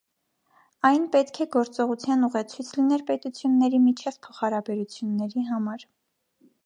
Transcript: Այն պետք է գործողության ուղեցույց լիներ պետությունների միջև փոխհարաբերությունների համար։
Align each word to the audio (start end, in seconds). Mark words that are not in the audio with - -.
Այն 0.87 1.03
պետք 1.15 1.35
է 1.45 1.45
գործողության 1.55 2.27
ուղեցույց 2.29 2.71
լիներ 2.77 3.03
պետությունների 3.11 3.83
միջև 3.85 4.19
փոխհարաբերությունների 4.25 5.45
համար։ 5.51 5.87